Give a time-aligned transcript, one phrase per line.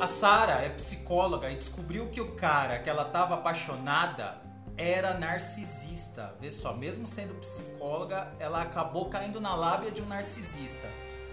[0.00, 4.40] A Sara é psicóloga e descobriu que o cara que ela tava apaixonada
[4.74, 6.34] era narcisista.
[6.40, 10.88] Vê só, mesmo sendo psicóloga, ela acabou caindo na lábia de um narcisista.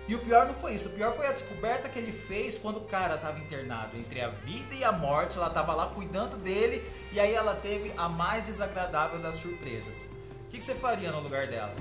[0.06, 2.80] E o pior não foi isso, o pior foi a descoberta que ele fez quando
[2.80, 3.96] o cara estava internado.
[3.96, 7.94] Entre a vida e a morte, ela estava lá cuidando dele e aí ela teve
[7.96, 10.06] a mais desagradável das surpresas.
[10.46, 11.74] O que, que você faria no lugar dela?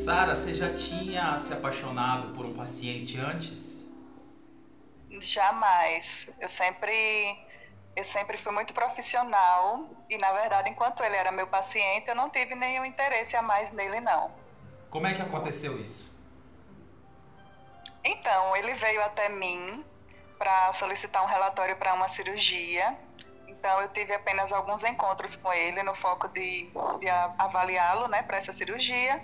[0.00, 3.86] Sara, você já tinha se apaixonado por um paciente antes?
[5.20, 6.26] Jamais.
[6.40, 7.38] Eu sempre
[7.94, 12.30] eu sempre fui muito profissional e, na verdade, enquanto ele era meu paciente, eu não
[12.30, 14.30] tive nenhum interesse a mais nele, não.
[14.88, 16.18] Como é que aconteceu isso?
[18.02, 19.84] Então, ele veio até mim
[20.38, 22.96] para solicitar um relatório para uma cirurgia.
[23.46, 28.38] Então, eu tive apenas alguns encontros com ele no foco de, de avaliá-lo né, para
[28.38, 29.22] essa cirurgia.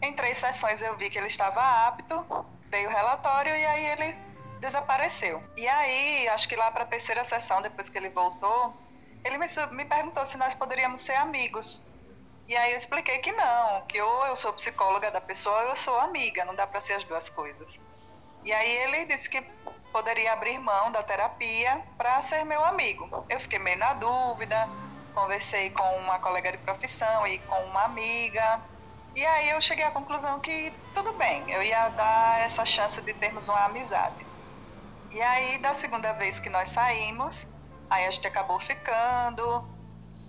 [0.00, 2.24] Em três sessões, eu vi que ele estava apto,
[2.66, 4.16] dei o relatório e aí ele
[4.60, 5.42] desapareceu.
[5.56, 8.74] E aí, acho que lá para a terceira sessão, depois que ele voltou,
[9.24, 11.84] ele me, me perguntou se nós poderíamos ser amigos.
[12.46, 15.76] E aí eu expliquei que não, que ou eu sou psicóloga da pessoa ou eu
[15.76, 17.78] sou amiga, não dá para ser as duas coisas.
[18.44, 19.42] E aí ele disse que
[19.92, 23.26] poderia abrir mão da terapia para ser meu amigo.
[23.28, 24.68] Eu fiquei meio na dúvida,
[25.14, 28.60] conversei com uma colega de profissão e com uma amiga.
[29.14, 33.12] E aí eu cheguei à conclusão que tudo bem, eu ia dar essa chance de
[33.14, 34.26] termos uma amizade.
[35.10, 37.46] E aí, da segunda vez que nós saímos,
[37.88, 39.66] aí a gente acabou ficando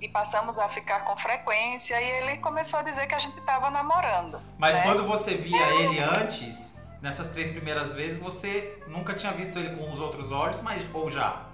[0.01, 3.69] e passamos a ficar com frequência e ele começou a dizer que a gente estava
[3.69, 4.39] namorando.
[4.57, 4.83] Mas né?
[4.83, 5.81] quando você via é.
[5.81, 10.61] ele antes, nessas três primeiras vezes, você nunca tinha visto ele com os outros olhos,
[10.61, 11.45] mas ou já?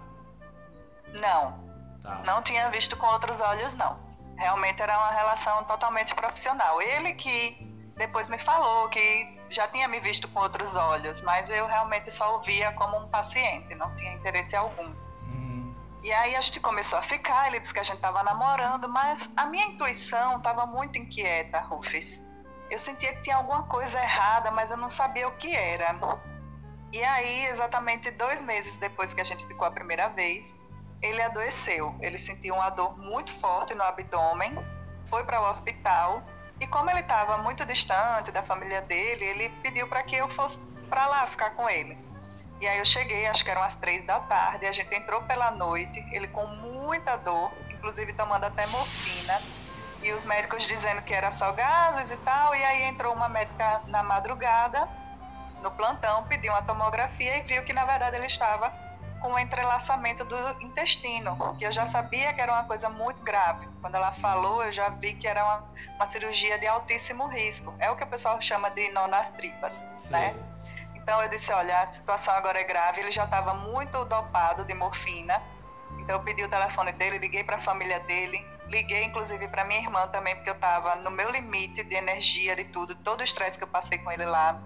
[1.13, 1.65] Não.
[2.03, 2.21] Tá.
[2.23, 4.04] Não tinha visto com outros olhos, não.
[4.37, 6.81] Realmente era uma relação totalmente profissional.
[6.81, 7.57] Ele que
[7.95, 12.37] depois me falou que já tinha me visto com outros olhos, mas eu realmente só
[12.37, 14.87] o via como um paciente, não tinha interesse algum.
[15.27, 15.73] Uhum.
[16.03, 19.29] E aí a gente começou a ficar, ele disse que a gente estava namorando, mas
[19.37, 22.21] a minha intuição estava muito inquieta, Rufus.
[22.69, 25.95] Eu sentia que tinha alguma coisa errada, mas eu não sabia o que era.
[26.91, 30.55] E aí, exatamente dois meses depois que a gente ficou a primeira vez,
[31.01, 31.95] ele adoeceu.
[32.01, 34.57] Ele sentiu uma dor muito forte no abdômen,
[35.09, 36.23] foi para o hospital
[36.59, 40.59] e como ele estava muito distante da família dele, ele pediu para que eu fosse
[40.89, 41.97] para lá ficar com ele.
[42.61, 45.51] E aí eu cheguei, acho que eram as três da tarde, a gente entrou pela
[45.51, 49.41] noite, ele com muita dor, inclusive tomando até morfina,
[50.01, 53.81] e os médicos dizendo que era só gases e tal, e aí entrou uma médica
[53.87, 54.87] na madrugada,
[55.61, 58.71] no plantão, pediu uma tomografia e viu que na verdade ele estava
[59.25, 63.67] com o entrelaçamento do intestino, que eu já sabia que era uma coisa muito grave.
[63.81, 65.63] Quando ela falou, eu já vi que era uma,
[65.95, 67.73] uma cirurgia de altíssimo risco.
[67.79, 70.11] É o que o pessoal chama de nó nas tripas, Sim.
[70.11, 70.35] né?
[70.93, 74.75] Então eu disse, olha, a situação agora é grave, ele já estava muito dopado de
[74.75, 75.41] morfina.
[75.97, 79.79] Então eu pedi o telefone dele, liguei para a família dele, liguei inclusive para minha
[79.79, 83.57] irmã também, porque eu estava no meu limite de energia, de tudo, todo o estresse
[83.57, 84.61] que eu passei com ele lá.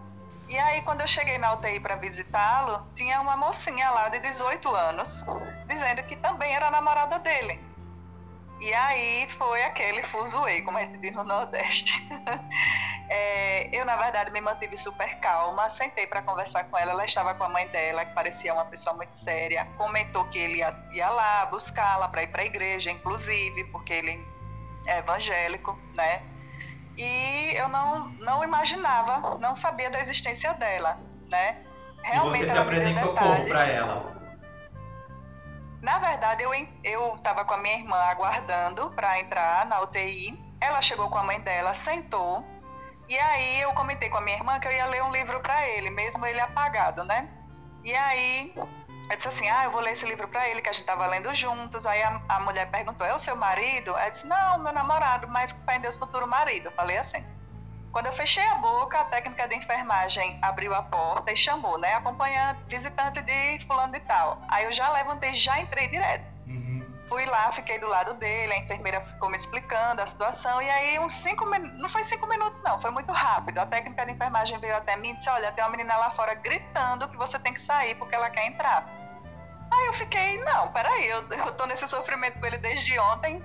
[0.49, 4.75] E aí, quando eu cheguei na UTI para visitá-lo, tinha uma mocinha lá de 18
[4.75, 5.23] anos,
[5.67, 7.61] dizendo que também era namorada dele.
[8.59, 11.93] E aí foi aquele fuzuei, como a gente diz no Nordeste.
[13.09, 16.93] é, eu, na verdade, me mantive super calma, sentei para conversar com ela.
[16.93, 19.65] Ela estava com a mãe dela, que parecia uma pessoa muito séria.
[19.77, 24.27] Comentou que ele ia, ia lá buscá-la para ir para a igreja, inclusive, porque ele
[24.87, 26.23] é evangélico, né?
[26.99, 30.97] E eu não, não imaginava, não sabia da existência dela,
[31.29, 31.57] né?
[32.03, 34.19] Realmente e você se apresentou como para ela?
[35.81, 36.51] Na verdade, eu
[36.83, 40.37] eu estava com a minha irmã aguardando para entrar na UTI.
[40.59, 42.43] Ela chegou com a mãe dela, sentou.
[43.07, 45.65] E aí eu comentei com a minha irmã que eu ia ler um livro para
[45.67, 47.29] ele, mesmo ele apagado, né?
[47.83, 48.53] E aí
[49.09, 51.07] eu disse assim, ah, eu vou ler esse livro para ele, que a gente estava
[51.07, 51.85] lendo juntos.
[51.85, 53.95] Aí a, a, mulher perguntou, é o seu marido?
[53.95, 56.67] Aí eu disse, não, meu namorado, mas pai em Deus, futuro marido.
[56.67, 57.25] Eu falei assim.
[57.91, 61.95] Quando eu fechei a boca, a técnica de enfermagem abriu a porta e chamou, né?
[61.95, 64.39] Acompanhante, visitante de fulano de tal.
[64.47, 66.28] Aí eu já levantei, já entrei direto.
[67.09, 70.61] Fui lá, fiquei do lado dele, a enfermeira ficou me explicando a situação.
[70.61, 73.57] E aí, uns cinco minutos, não foi cinco minutos, não, foi muito rápido.
[73.57, 76.35] A técnica de enfermagem veio até mim e disse: Olha, tem uma menina lá fora
[76.35, 78.87] gritando que você tem que sair porque ela quer entrar.
[79.71, 83.41] Aí eu fiquei, não, peraí, eu, eu tô nesse sofrimento com ele desde ontem,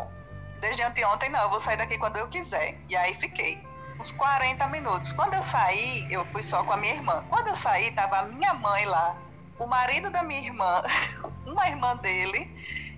[0.61, 2.79] desde anteontem, não, eu vou sair daqui quando eu quiser.
[2.89, 3.63] E aí fiquei
[3.99, 5.13] uns 40 minutos.
[5.13, 7.25] Quando eu saí, eu fui só com a minha irmã.
[7.29, 9.17] Quando eu saí, tava a minha mãe lá,
[9.59, 10.83] o marido da minha irmã,
[11.47, 12.51] uma irmã dele,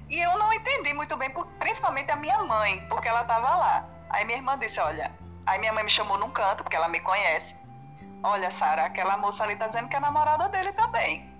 [0.08, 3.88] e eu não entendi muito bem, principalmente a minha mãe, porque ela tava lá.
[4.10, 5.12] Aí minha irmã disse, olha,
[5.44, 7.56] aí minha mãe me chamou num canto, porque ela me conhece.
[8.22, 11.32] Olha, Sara, aquela moça ali tá dizendo que é namorada dele também.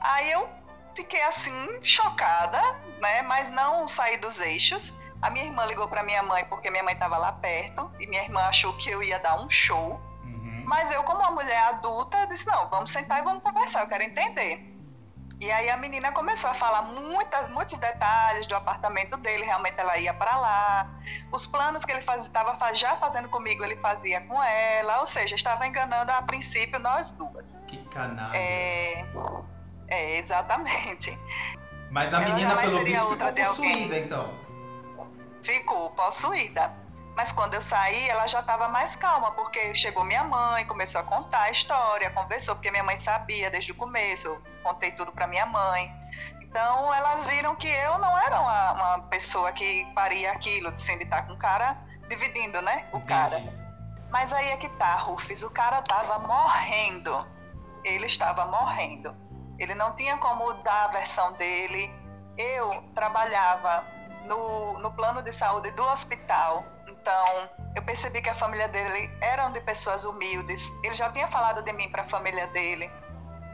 [0.00, 0.48] Aí eu
[0.94, 2.60] fiquei assim, chocada,
[3.00, 3.22] né?
[3.22, 4.94] Mas não saí dos eixos.
[5.20, 8.22] A minha irmã ligou para minha mãe porque minha mãe estava lá perto e minha
[8.22, 10.00] irmã achou que eu ia dar um show.
[10.22, 10.64] Uhum.
[10.66, 14.04] Mas eu, como uma mulher adulta, disse: não, vamos sentar e vamos conversar, eu quero
[14.04, 14.75] entender.
[15.38, 19.98] E aí a menina começou a falar muitas, muitos detalhes do apartamento dele, realmente ela
[19.98, 20.90] ia para lá.
[21.30, 25.66] Os planos que ele estava já fazendo comigo, ele fazia com ela, ou seja, estava
[25.66, 27.60] enganando a princípio nós duas.
[27.66, 28.34] Que canalha.
[28.34, 29.04] É,
[29.88, 31.18] é exatamente.
[31.90, 34.34] Mas a menina, pelo visto, ficou possuída, então.
[35.42, 36.85] Ficou possuída.
[37.16, 41.04] Mas quando eu saí, ela já estava mais calma, porque chegou minha mãe, começou a
[41.04, 45.26] contar a história, conversou, porque minha mãe sabia desde o começo, eu contei tudo para
[45.26, 45.90] minha mãe.
[46.42, 51.04] Então elas viram que eu não era uma, uma pessoa que faria aquilo, assim, de
[51.04, 52.86] estar com o cara dividindo, né?
[52.92, 53.06] O Entendi.
[53.06, 53.66] cara.
[54.10, 57.26] Mas aí é que tá, Rufus, o cara tava morrendo.
[57.82, 59.16] Ele estava morrendo.
[59.58, 61.90] Ele não tinha como dar a versão dele.
[62.36, 63.84] Eu trabalhava
[64.26, 66.75] no, no plano de saúde do hospital
[67.06, 70.60] então, eu percebi que a família dele eram de pessoas humildes.
[70.82, 72.90] Ele já tinha falado de mim para a família dele.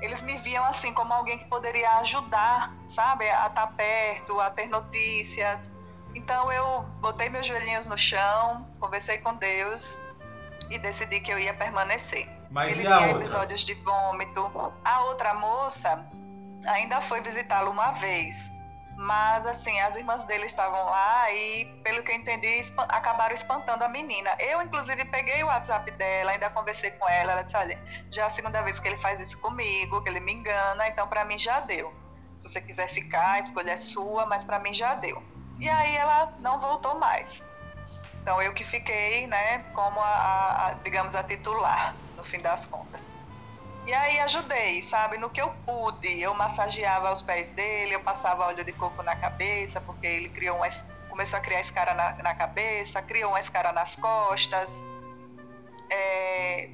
[0.01, 4.71] Eles me viam assim como alguém que poderia ajudar, sabe, a estar perto, a ter
[4.71, 5.71] notícias.
[6.15, 10.01] Então eu botei meus joelhinhos no chão, conversei com Deus
[10.71, 12.27] e decidi que eu ia permanecer.
[12.51, 13.19] Mas Ele e a outra?
[13.19, 14.51] episódios de vômito.
[14.83, 16.07] A outra moça
[16.67, 18.51] ainda foi visitá-lo uma vez.
[19.03, 23.89] Mas, assim, as irmãs dele estavam lá e, pelo que eu entendi, acabaram espantando a
[23.89, 24.31] menina.
[24.39, 27.33] Eu, inclusive, peguei o WhatsApp dela, ainda conversei com ela.
[27.33, 27.77] Ela disse: Olha,
[28.13, 31.09] já é a segunda vez que ele faz isso comigo, que ele me engana, então
[31.09, 31.93] para mim já deu.
[32.39, 35.21] Se você quiser ficar, a escolha é sua, mas para mim já deu.
[35.59, 37.43] E aí ela não voltou mais.
[38.21, 43.11] Então eu que fiquei, né, como a, a digamos, a titular, no fim das contas.
[43.87, 45.19] E aí ajudei, sabe?
[45.19, 49.17] No que eu pude, eu massageava os pés dele, eu passava óleo de coco na
[49.17, 50.69] cabeça, porque ele criou uma,
[51.11, 54.85] começou a criar escara na, na cabeça, criou uma escara nas costas.
[55.91, 56.71] É,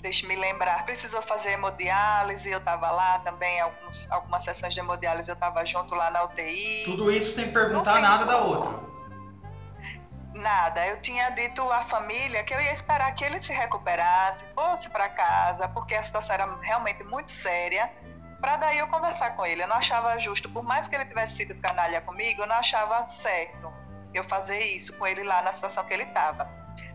[0.00, 5.34] Deixe-me lembrar, precisou fazer hemodiálise, eu estava lá também, alguns, algumas sessões de hemodiálise eu
[5.34, 6.84] estava junto lá na UTI.
[6.84, 8.78] Tudo isso sem perguntar nada da outra.
[10.38, 10.86] Nada.
[10.86, 15.08] Eu tinha dito à família que eu ia esperar que ele se recuperasse, fosse para
[15.08, 17.90] casa, porque a situação era realmente muito séria,
[18.40, 19.64] para daí eu conversar com ele.
[19.64, 23.02] Eu não achava justo, por mais que ele tivesse sido canalha comigo, eu não achava
[23.02, 23.72] certo
[24.14, 26.48] eu fazer isso com ele lá na situação que ele estava.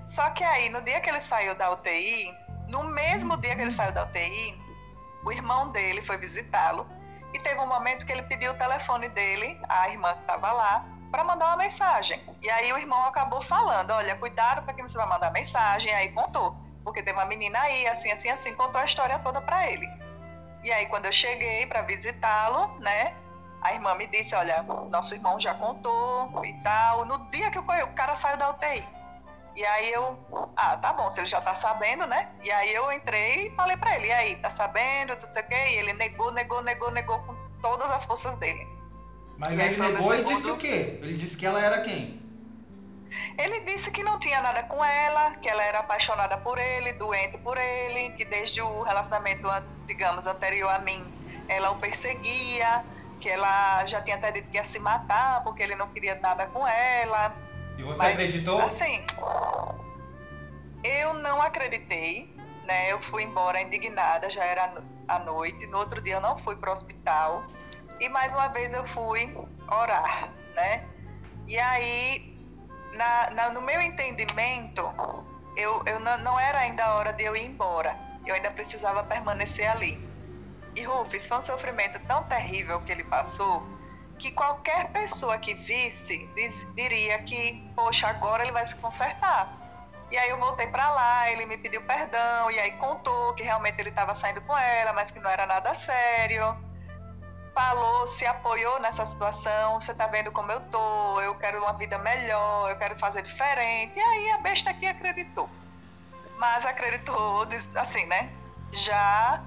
[0.05, 2.33] Só que aí, no dia que ele saiu da UTI,
[2.69, 4.57] no mesmo dia que ele saiu da UTI,
[5.25, 6.87] o irmão dele foi visitá-lo
[7.33, 10.92] e teve um momento que ele pediu o telefone dele, a irmã que estava lá,
[11.13, 12.19] para mandar uma mensagem.
[12.41, 15.93] E aí o irmão acabou falando: olha, cuidado para quem você vai mandar mensagem.
[15.93, 19.69] Aí contou, porque tem uma menina aí, assim, assim, assim, contou a história toda para
[19.69, 19.87] ele.
[20.63, 23.13] E aí quando eu cheguei para visitá-lo, né?
[23.61, 27.05] A irmã me disse: olha, nosso irmão já contou e tal.
[27.05, 28.83] No dia que o cara saiu da UTI.
[29.55, 30.17] E aí eu,
[30.55, 32.31] ah, tá bom, se ele já tá sabendo, né?
[32.41, 35.53] E aí eu entrei e falei para ele, e aí, tá sabendo, tudo isso aqui?
[35.53, 38.67] E ele negou, negou, negou, negou com todas as forças dele.
[39.37, 40.99] Mas aí ele negou e disse o quê?
[41.01, 42.21] Ele disse que ela era quem?
[43.37, 47.37] Ele disse que não tinha nada com ela, que ela era apaixonada por ele, doente
[47.37, 49.47] por ele, que desde o relacionamento,
[49.87, 51.03] digamos, anterior a mim,
[51.47, 52.83] ela o perseguia,
[53.19, 56.45] que ela já tinha até dito que ia se matar porque ele não queria nada
[56.47, 57.35] com ela.
[57.77, 58.59] E você Mas, acreditou?
[58.59, 59.03] Assim,
[60.83, 62.33] eu não acreditei,
[62.65, 62.91] né?
[62.91, 64.73] Eu fui embora indignada, já era
[65.07, 65.65] à noite.
[65.67, 67.45] No outro dia eu não fui para o hospital.
[67.99, 69.35] E mais uma vez eu fui
[69.69, 70.83] orar, né?
[71.47, 72.37] E aí,
[72.93, 74.81] na, na, no meu entendimento,
[75.55, 77.97] eu, eu não, não era ainda a hora de eu ir embora.
[78.25, 79.99] Eu ainda precisava permanecer ali.
[80.75, 83.63] E Rufus, foi um sofrimento tão terrível que ele passou
[84.17, 89.51] que qualquer pessoa que visse diz, diria que, poxa, agora ele vai se consertar.
[90.09, 93.79] E aí eu voltei para lá, ele me pediu perdão e aí contou que realmente
[93.79, 96.72] ele estava saindo com ela, mas que não era nada sério
[97.53, 101.97] falou, se apoiou nessa situação, você tá vendo como eu tô, eu quero uma vida
[101.99, 103.97] melhor, eu quero fazer diferente.
[103.97, 105.49] E aí a besta aqui acreditou.
[106.37, 108.31] Mas acreditou, assim, né?
[108.71, 109.41] Já,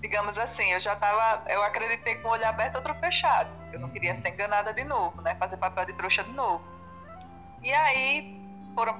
[0.00, 3.50] digamos assim, eu já tava, eu acreditei com o olho aberto, outro fechado.
[3.72, 5.34] Eu não queria ser enganada de novo, né?
[5.36, 6.62] Fazer papel de trouxa de novo.
[7.62, 8.36] E aí,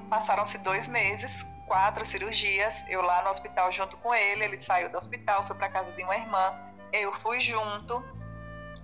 [0.09, 4.97] passaram-se dois meses, quatro cirurgias, eu lá no hospital junto com ele, ele saiu do
[4.97, 8.05] hospital, foi para casa de uma irmã, eu fui junto,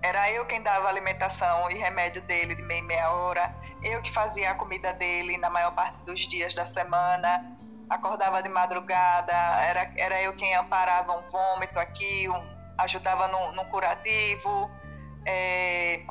[0.02, 4.50] era eu quem dava alimentação e remédio dele de meia meia hora, eu que fazia
[4.50, 7.56] a comida dele na maior parte dos dias da semana.
[7.88, 13.64] acordava de madrugada, era, era eu quem amparava um vômito aqui, um, ajudava no, no
[13.66, 14.70] curativo,
[15.24, 16.04] é,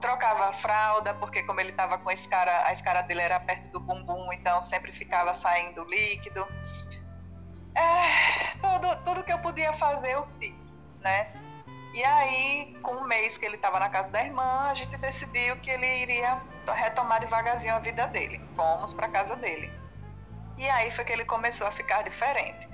[0.00, 3.70] trocava a fralda, porque como ele estava com a escara, a escara dele era perto
[3.70, 6.46] do bumbum, então sempre ficava saindo líquido.
[7.76, 11.32] É, tudo, tudo que eu podia fazer eu fiz, né?
[11.92, 15.56] E aí, com um mês que ele estava na casa da irmã, a gente decidiu
[15.56, 16.40] que ele iria
[16.72, 18.40] retomar devagarzinho a vida dele.
[18.54, 19.72] Fomos para casa dele.
[20.56, 22.68] E aí foi que ele começou a ficar diferente,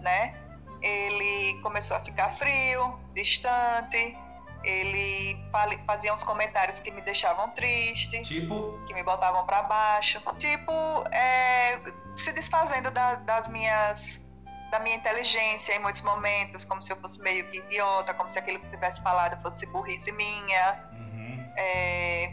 [0.00, 0.34] né?
[0.82, 4.16] Ele começou a ficar frio, distante,
[4.64, 5.38] ele
[5.86, 10.72] fazia uns comentários que me deixavam triste, tipo, que me botavam para baixo, tipo,
[11.12, 11.80] é,
[12.16, 14.20] se desfazendo da, das minhas
[14.70, 18.38] da minha inteligência em muitos momentos, como se eu fosse meio que idiota, como se
[18.38, 20.90] aquilo que tivesse falado fosse burrice minha.
[20.92, 21.52] Uhum.
[21.56, 22.32] É,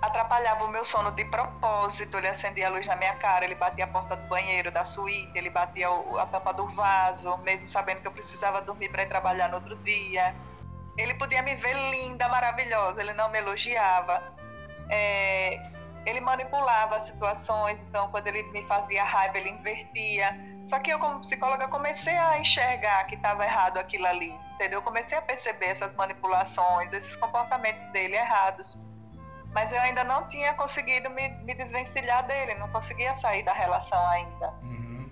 [0.00, 3.84] atrapalhava o meu sono de propósito, ele acendia a luz na minha cara, ele batia
[3.84, 8.06] a porta do banheiro, da suíte, ele batia a tampa do vaso, mesmo sabendo que
[8.06, 10.34] eu precisava dormir para ir trabalhar no outro dia.
[10.96, 14.22] Ele podia me ver linda, maravilhosa, ele não me elogiava.
[14.90, 15.60] É,
[16.06, 20.47] ele manipulava as situações, então quando ele me fazia raiva, ele invertia.
[20.68, 24.80] Só que eu, como psicóloga, comecei a enxergar que estava errado aquilo ali, entendeu?
[24.80, 28.76] Eu comecei a perceber essas manipulações, esses comportamentos dele errados.
[29.54, 33.98] Mas eu ainda não tinha conseguido me, me desvencilhar dele, não conseguia sair da relação
[34.08, 34.50] ainda.
[34.60, 35.10] Uhum.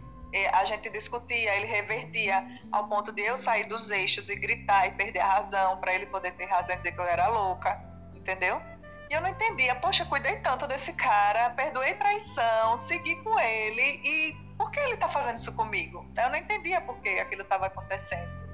[0.53, 4.91] a gente discutia, ele revertia ao ponto de eu sair dos eixos e gritar e
[4.91, 7.83] perder a razão, para ele poder ter razão e dizer que eu era louca,
[8.15, 8.61] entendeu?
[9.09, 14.46] E eu não entendia, poxa, cuidei tanto desse cara, perdoei traição, segui com ele e
[14.57, 16.07] por que ele está fazendo isso comigo?
[16.17, 18.47] Eu não entendia por que aquilo estava acontecendo.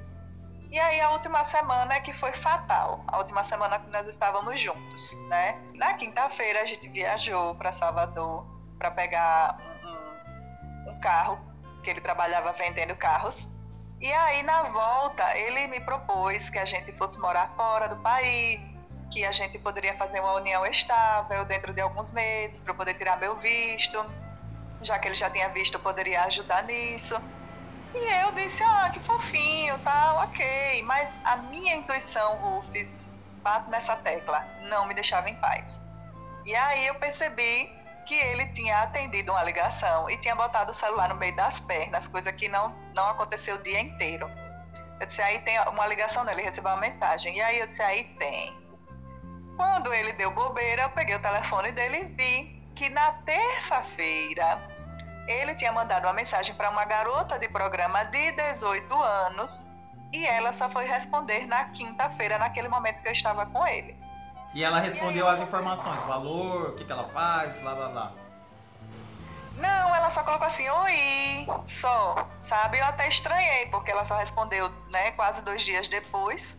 [0.71, 4.59] E aí a última semana é que foi fatal, a última semana que nós estávamos
[4.59, 5.55] juntos, né?
[5.75, 8.47] Na quinta-feira a gente viajou para Salvador
[8.79, 11.39] para pegar um, um, um carro
[11.83, 13.51] que ele trabalhava vendendo carros.
[14.01, 18.73] E aí na volta ele me propôs que a gente fosse morar fora do país,
[19.11, 23.19] que a gente poderia fazer uma união estável dentro de alguns meses para poder tirar
[23.19, 24.03] meu visto,
[24.83, 27.15] já que ele já tinha visto, poderia ajudar nisso.
[27.95, 30.83] E eu disse, ah, que fofinho, tal, ok.
[30.85, 33.11] Mas a minha intuição, Rufus,
[33.43, 35.81] bate nessa tecla, não me deixava em paz.
[36.45, 37.71] E aí eu percebi
[38.07, 42.09] que ele tinha atendido uma ligação e tinha botado o celular no meio das pernas,
[42.09, 44.29] coisa que não, não aconteceu o dia inteiro.
[45.01, 47.37] Eu disse, aí tem uma ligação dele, recebeu uma mensagem.
[47.37, 48.57] E aí eu disse, aí tem.
[49.57, 54.72] Quando ele deu bobeira, eu peguei o telefone dele e vi que na terça-feira
[55.27, 59.67] ele tinha mandado uma mensagem para uma garota de programa de 18 anos
[60.13, 63.97] e ela só foi responder na quinta-feira, naquele momento que eu estava com ele.
[64.53, 67.89] E ela respondeu e aí, as informações, valor, o que, que ela faz, blá blá
[67.89, 68.13] blá.
[69.57, 72.79] Não, ela só colocou assim, oi, só, sabe?
[72.79, 76.57] Eu até estranhei, porque ela só respondeu, né, quase dois dias depois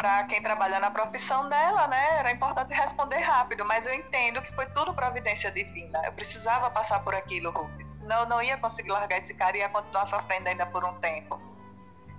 [0.00, 4.50] para quem trabalha na profissão dela, né, era importante responder rápido, mas eu entendo que
[4.54, 6.00] foi tudo providência divina.
[6.06, 7.86] Eu precisava passar por aquilo, Rufus.
[7.98, 10.94] Senão eu não ia conseguir largar esse cara e ia continuar sofrendo ainda por um
[11.00, 11.38] tempo.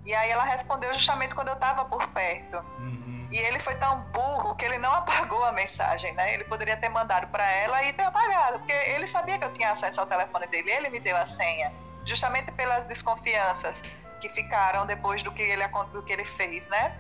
[0.06, 2.58] E aí ela respondeu justamente quando eu estava por perto.
[2.78, 3.28] Uhum.
[3.32, 6.36] E ele foi tão burro que ele não apagou a mensagem, né?
[6.36, 9.72] Ele poderia ter mandado para ela e ter apagado, porque ele sabia que eu tinha
[9.72, 11.74] acesso ao telefone dele, ele me deu a senha,
[12.06, 13.82] justamente pelas desconfianças
[14.20, 16.96] que ficaram depois do que ele, do que ele fez, né?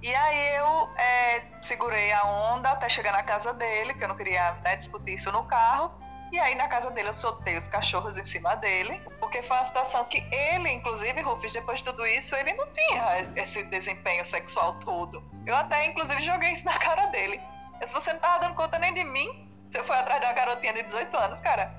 [0.00, 4.16] E aí eu é, segurei a onda até chegar na casa dele, que eu não
[4.16, 5.90] queria né, discutir isso no carro.
[6.30, 9.64] E aí na casa dele eu soltei os cachorros em cima dele, porque foi uma
[9.64, 14.74] situação que ele, inclusive, Rufus, depois de tudo isso, ele não tinha esse desempenho sexual
[14.80, 15.22] todo.
[15.46, 17.40] Eu até, inclusive, joguei isso na cara dele.
[17.80, 20.74] Mas você não tava dando conta nem de mim, você foi atrás de uma garotinha
[20.74, 21.72] de 18 anos, cara.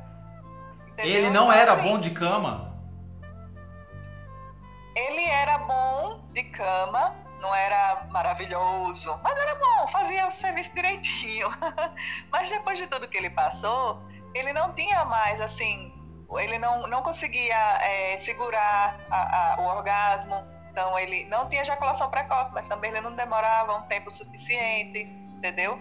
[0.90, 1.14] Entendeu?
[1.14, 2.76] Ele não era assim, bom de cama?
[4.96, 11.50] Ele era bom de cama, não era maravilhoso, mas era bom, fazia o serviço direitinho.
[12.32, 14.02] mas depois de tudo que ele passou,
[14.34, 15.94] ele não tinha mais, assim,
[16.38, 20.36] ele não, não conseguia é, segurar a, a, o orgasmo,
[20.72, 25.04] então ele não tinha ejaculação precoce, mas também ele não demorava um tempo suficiente,
[25.38, 25.80] entendeu?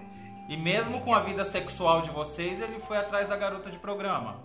[0.49, 4.43] E mesmo com a vida sexual de vocês, ele foi atrás da garota de programa?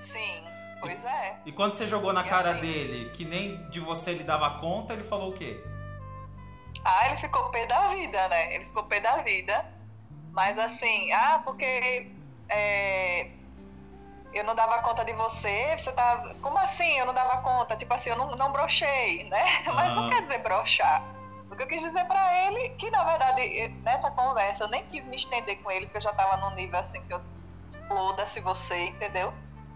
[0.00, 0.42] Sim,
[0.80, 1.36] pois é.
[1.44, 4.58] E quando você jogou na e cara assim, dele, que nem de você ele dava
[4.58, 5.62] conta, ele falou o quê?
[6.84, 8.54] Ah, ele ficou pé da vida, né?
[8.54, 9.64] Ele ficou pé da vida.
[10.32, 12.10] Mas assim, ah, porque
[12.48, 13.30] é,
[14.34, 16.34] eu não dava conta de você, você tá.
[16.42, 17.76] Como assim eu não dava conta?
[17.76, 19.42] Tipo assim, eu não, não brochei, né?
[19.72, 21.02] Mas não quer dizer brochar.
[21.50, 25.06] O que eu quis dizer pra ele, que na verdade, nessa conversa, eu nem quis
[25.06, 27.20] me estender com ele, porque eu já tava num nível assim que eu
[27.68, 29.32] exploda-se você, entendeu?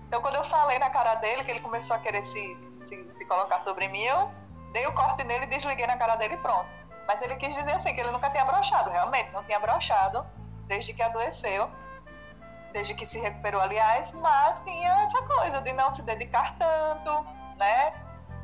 [0.09, 3.25] Então, quando eu falei na cara dele, que ele começou a querer se, se, se
[3.27, 4.29] colocar sobre mim, eu
[4.73, 6.69] dei o corte nele, desliguei na cara dele e pronto.
[7.09, 10.27] Mas ele quis dizer assim, que ele nunca tinha brochado, realmente, não tinha brochado
[10.67, 11.71] desde que adoeceu,
[12.71, 17.95] desde que se recuperou, aliás, mas tinha essa coisa de não se dedicar tanto, né,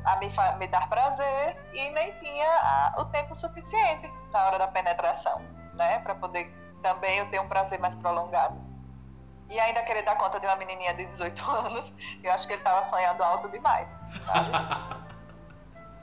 [0.03, 4.67] a me, me dar prazer e nem tinha a, o tempo suficiente na hora da
[4.67, 5.39] penetração,
[5.75, 8.59] né, para poder também eu ter um prazer mais prolongado.
[9.47, 11.93] E ainda querer dar conta de uma menininha de 18 anos,
[12.23, 13.87] eu acho que ele estava sonhando alto demais,
[14.25, 15.04] sabe?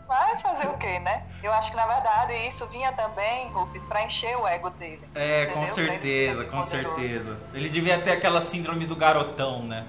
[0.08, 1.26] Mas fazer o quê, né?
[1.42, 5.08] Eu acho que na verdade isso vinha também, Rufus, para encher o ego dele.
[5.14, 5.60] É, entendeu?
[5.60, 7.38] com certeza, com certeza.
[7.54, 9.86] Ele devia ter aquela síndrome do garotão, né?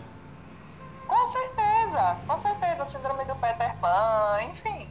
[1.07, 4.87] Com certeza, com certeza, síndrome do Peter Pan, enfim.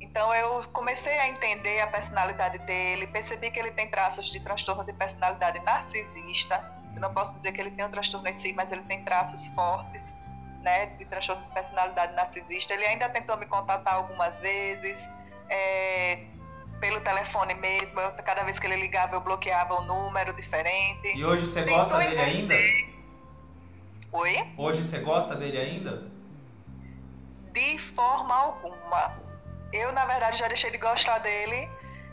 [0.00, 4.84] Então eu comecei a entender a personalidade dele, percebi que ele tem traços de transtorno
[4.84, 6.72] de personalidade narcisista.
[6.94, 9.46] Eu não posso dizer que ele tem um transtorno em si, mas ele tem traços
[9.48, 10.16] fortes
[10.68, 12.74] né, de transtorno de personalidade narcisista.
[12.74, 15.08] Ele ainda tentou me contatar algumas vezes,
[15.48, 16.18] é,
[16.78, 17.98] pelo telefone mesmo.
[18.00, 21.16] Eu, cada vez que ele ligava, eu bloqueava um número diferente.
[21.16, 22.54] E hoje você Tentou gosta dele ainda?
[24.12, 24.46] Oi?
[24.56, 26.06] Hoje você gosta dele ainda?
[27.52, 29.16] De forma alguma.
[29.72, 31.68] Eu, na verdade, já deixei de gostar dele.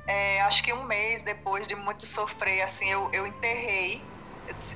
[0.08, 4.02] É, acho que um mês depois de muito sofrer, assim, eu, eu enterrei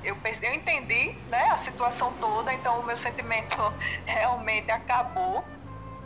[0.04, 3.56] eu, eu entendi né, a situação toda, então o meu sentimento
[4.04, 5.44] realmente acabou.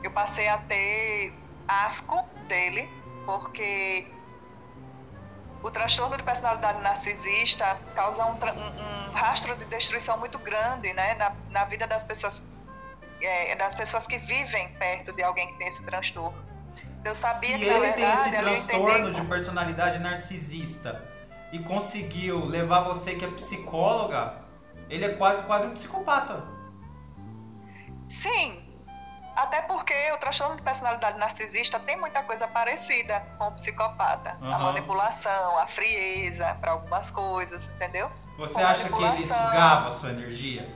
[0.03, 1.33] Eu passei a ter
[1.67, 2.89] asco dele,
[3.25, 4.07] porque
[5.63, 11.15] o transtorno de personalidade narcisista causa um, um, um rastro de destruição muito grande né,
[11.15, 12.43] na, na vida das pessoas,
[13.21, 16.45] é, das pessoas que vivem perto de alguém que tem esse transtorno.
[17.03, 21.14] Eu sabia Se que, ele verdade, tem esse transtorno de personalidade narcisista
[21.55, 24.43] e conseguiu levar você que é psicóloga,
[24.91, 26.43] ele é quase quase um psicopata.
[28.09, 28.61] Sim.
[29.37, 34.37] Até porque o transtorno de personalidade narcisista tem muita coisa parecida com o psicopata.
[34.41, 34.53] Uhum.
[34.53, 38.11] A manipulação, a frieza para algumas coisas, entendeu?
[38.37, 40.69] Você com acha que ele sugava a sua energia?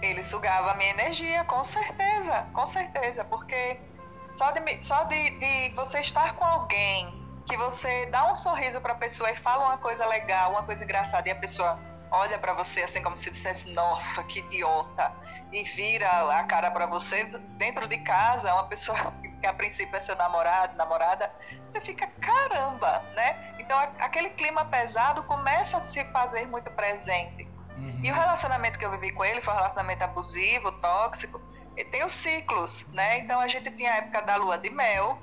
[0.00, 3.80] Ele sugava a minha energia, com certeza, com certeza, porque
[4.28, 8.92] só de, só de, de você estar com alguém que você dá um sorriso para
[8.92, 11.78] a pessoa e fala uma coisa legal, uma coisa engraçada e a pessoa
[12.12, 15.12] olha para você assim como se dissesse nossa que idiota
[15.50, 17.24] e vira a cara para você
[17.56, 18.98] dentro de casa uma pessoa
[19.40, 21.32] que a princípio é seu namorado namorada
[21.66, 23.54] você fica caramba né?
[23.58, 27.50] Então aquele clima pesado começa a se fazer muito presente.
[27.78, 28.00] Uhum.
[28.04, 31.40] e o relacionamento que eu vivi com ele foi um relacionamento abusivo tóxico
[31.74, 33.20] e tem os ciclos né?
[33.20, 35.18] Então a gente tinha a época da lua de mel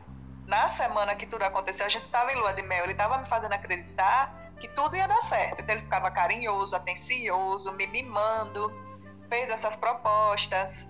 [0.49, 3.29] na semana que tudo aconteceu, a gente estava em lua de mel, ele estava me
[3.29, 5.61] fazendo acreditar que tudo ia dar certo.
[5.61, 8.73] Então ele ficava carinhoso, atencioso, me mimando,
[9.29, 10.87] fez essas propostas,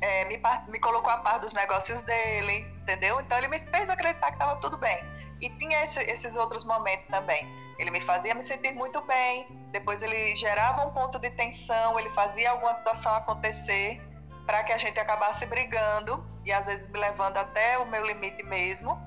[0.00, 3.20] é, me, me colocou a par dos negócios dele, entendeu?
[3.20, 4.98] Então ele me fez acreditar que estava tudo bem.
[5.42, 7.46] E tinha esse, esses outros momentos também.
[7.78, 12.08] Ele me fazia me sentir muito bem, depois ele gerava um ponto de tensão, ele
[12.10, 14.00] fazia alguma situação acontecer
[14.48, 18.42] para que a gente acabasse brigando e às vezes me levando até o meu limite
[18.42, 18.98] mesmo.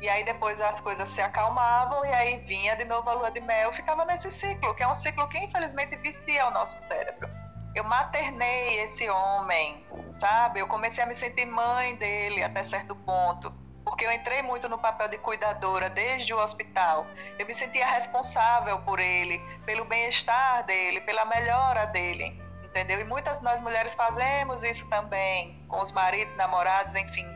[0.00, 3.40] E aí depois as coisas se acalmavam e aí vinha de novo a lua de
[3.40, 7.28] mel, ficava nesse ciclo, que é um ciclo que infelizmente vicia o nosso cérebro.
[7.74, 10.60] Eu maternei esse homem, sabe?
[10.60, 13.52] Eu comecei a me sentir mãe dele até certo ponto,
[13.84, 17.04] porque eu entrei muito no papel de cuidadora desde o hospital.
[17.36, 22.43] Eu me sentia responsável por ele, pelo bem-estar dele, pela melhora dele
[22.74, 23.00] entendeu?
[23.00, 27.26] E muitas nós mulheres fazemos isso também, com os maridos, namorados, enfim.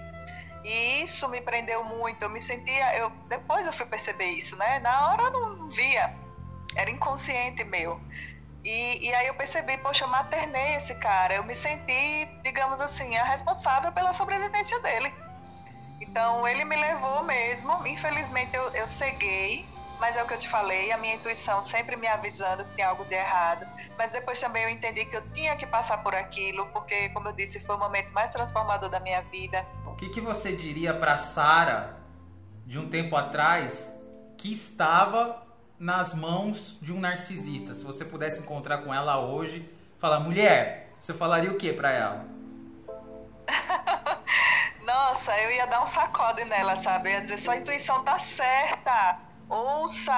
[0.65, 2.25] E isso me prendeu muito.
[2.25, 4.81] Eu me sentia, eu depois eu fui perceber isso, né?
[4.81, 6.13] Na hora eu não via,
[6.75, 8.01] era inconsciente meu.
[8.65, 11.35] E, e aí eu percebi, poxa, eu maternei esse cara.
[11.35, 15.15] Eu me senti, digamos assim, a responsável pela sobrevivência dele.
[16.01, 17.87] Então ele me levou mesmo.
[17.87, 21.97] Infelizmente eu, eu ceguei mas é o que eu te falei, a minha intuição sempre
[21.97, 23.67] me avisando que tem algo de errado.
[23.97, 27.33] Mas depois também eu entendi que eu tinha que passar por aquilo, porque, como eu
[27.33, 29.67] disse, foi o momento mais transformador da minha vida.
[29.87, 31.97] O que, que você diria para Sara
[32.65, 33.95] de um tempo atrás
[34.37, 35.43] que estava
[35.79, 37.75] nas mãos de um narcisista?
[37.75, 42.25] Se você pudesse encontrar com ela hoje, falar, mulher, você falaria o que para ela?
[44.87, 47.09] Nossa, eu ia dar um sacode nela, sabe?
[47.09, 50.13] Eu ia dizer, sua intuição tá certa ouça,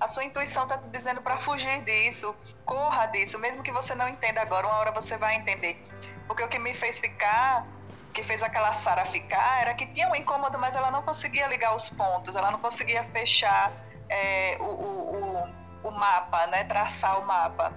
[0.00, 4.40] a sua intuição está dizendo para fugir disso, corra disso, mesmo que você não entenda
[4.40, 5.82] agora, uma hora você vai entender.
[6.26, 7.66] Porque o que me fez ficar,
[8.12, 11.74] que fez aquela Sara ficar, era que tinha um incômodo, mas ela não conseguia ligar
[11.74, 13.72] os pontos, ela não conseguia fechar
[14.08, 17.72] é, o, o, o, o mapa, né, traçar o mapa.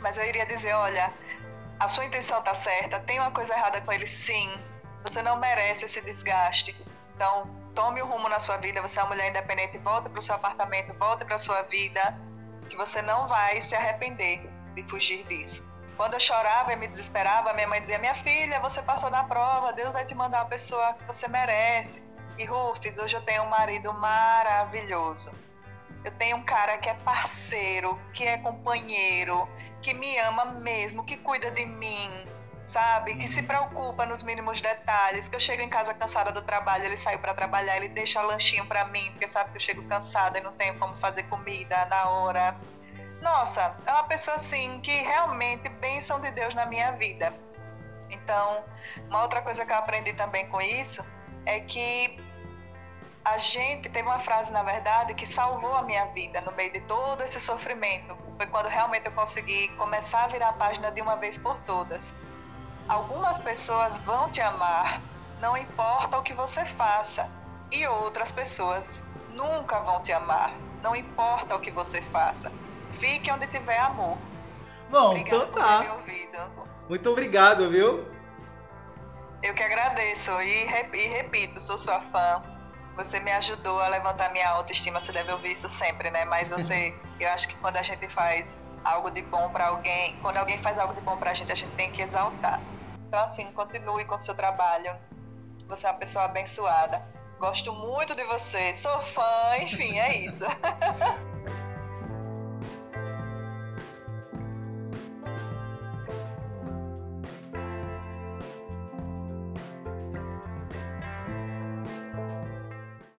[0.00, 1.12] Mas eu iria dizer, olha,
[1.78, 4.50] a sua intenção está certa, tem uma coisa errada com ele, sim.
[5.02, 6.76] Você não merece esse desgaste.
[7.14, 8.80] Então, tome o rumo na sua vida.
[8.82, 12.18] Você é uma mulher independente, volte para o seu apartamento, volte para a sua vida,
[12.68, 15.70] que você não vai se arrepender de fugir disso.
[15.96, 19.72] Quando eu chorava e me desesperava, minha mãe dizia: Minha filha, você passou na prova,
[19.72, 22.02] Deus vai te mandar uma pessoa que você merece.
[22.38, 25.34] E Rufus, hoje eu tenho um marido maravilhoso.
[26.04, 29.48] Eu tenho um cara que é parceiro, que é companheiro,
[29.82, 32.26] que me ama mesmo, que cuida de mim,
[32.64, 33.14] sabe?
[33.16, 35.28] Que se preocupa nos mínimos detalhes.
[35.28, 38.66] Que eu chego em casa cansada do trabalho, ele saiu para trabalhar, ele deixa lanchinho
[38.66, 42.08] para mim, porque sabe que eu chego cansada e não tenho como fazer comida na
[42.08, 42.56] hora.
[43.20, 47.32] Nossa, é uma pessoa assim que realmente bênção de Deus na minha vida.
[48.10, 48.64] Então,
[49.08, 51.04] uma outra coisa que eu aprendi também com isso
[51.46, 52.18] é que
[53.24, 56.80] a gente teve uma frase, na verdade, que salvou a minha vida no meio de
[56.80, 58.16] todo esse sofrimento.
[58.36, 62.12] Foi quando realmente eu consegui começar a virar a página de uma vez por todas.
[62.88, 65.00] Algumas pessoas vão te amar,
[65.40, 67.28] não importa o que você faça,
[67.70, 72.52] e outras pessoas nunca vão te amar, não importa o que você faça.
[72.92, 74.18] Fique onde tiver amor.
[74.90, 75.96] Bom, Obrigada então tá.
[76.88, 78.06] Muito obrigado, viu?
[79.42, 82.42] Eu que agradeço e, e repito, sou sua fã
[82.96, 86.24] você me ajudou a levantar minha autoestima, você deve ouvir isso sempre, né?
[86.24, 90.36] Mas você, eu acho que quando a gente faz algo de bom para alguém, quando
[90.36, 92.60] alguém faz algo de bom para a gente, a gente tem que exaltar.
[93.12, 94.96] Então, assim, continue com o seu trabalho.
[95.68, 97.02] Você é uma pessoa abençoada.
[97.38, 100.44] Gosto muito de você, sou fã, enfim, é isso.